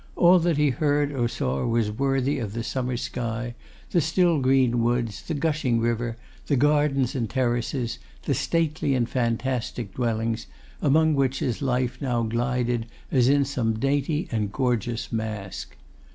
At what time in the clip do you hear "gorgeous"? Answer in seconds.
14.51-15.11